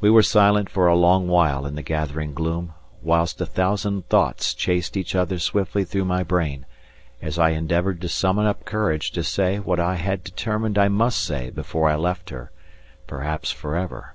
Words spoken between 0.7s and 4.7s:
for a long while in the gathering gloom, whilst a thousand thoughts